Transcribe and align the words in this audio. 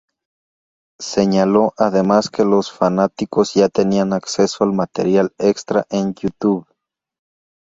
Señaló 0.99 1.75
además 1.77 2.31
que 2.31 2.43
los 2.43 2.71
fanáticos 2.71 3.53
ya 3.53 3.69
tenían 3.69 4.13
acceso 4.13 4.63
al 4.63 4.73
material 4.73 5.31
extra 5.37 5.85
en 5.91 6.15
YouTube. 6.15 6.65